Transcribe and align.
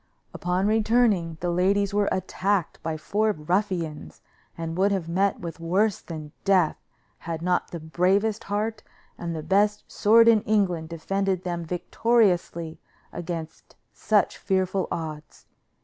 Upon 0.33 0.65
returning, 0.65 1.37
the 1.41 1.51
ladies 1.51 1.93
were 1.93 2.09
attacked 2.11 2.81
by 2.81 2.97
four 2.97 3.33
ruffians, 3.33 4.23
and 4.57 4.75
would 4.75 4.91
have 4.91 5.07
met 5.07 5.39
with 5.39 5.59
worse 5.59 6.01
than 6.01 6.31
death 6.43 6.75
had 7.19 7.43
not 7.43 7.69
the 7.69 7.79
bravest 7.79 8.45
heart 8.45 8.81
and 9.15 9.35
the 9.35 9.43
best 9.43 9.83
sword 9.91 10.27
in 10.27 10.41
England 10.41 10.89
defended 10.89 11.43
them 11.43 11.63
victoriously 11.65 12.79
against 13.13 13.75
such 13.93 14.39
fearful 14.39 14.87
odds. 14.89 15.45